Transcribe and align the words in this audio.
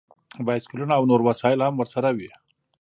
بایسکلونه 0.45 0.93
او 0.97 1.03
نور 1.11 1.21
وسایل 1.29 1.59
هم 1.63 1.75
ورسره 1.77 2.09
وي 2.17 2.29